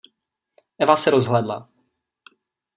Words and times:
Eva 0.85 0.95
se 0.95 1.11
rozhlédla. 1.11 1.69